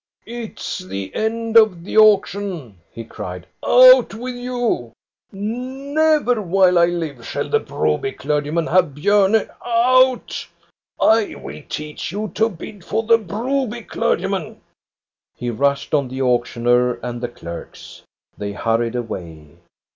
[0.25, 4.93] "It 's the end of the auction," he cried." Out with you!
[5.31, 9.47] Never while I live shall the Broby clergyman have Bjorne.
[9.63, 10.47] Out!
[10.99, 14.59] I will teach you to bid for the Broby clergyman!"
[15.37, 18.01] He rushed on the auctioneer and the clerks.
[18.35, 19.49] They hurried away.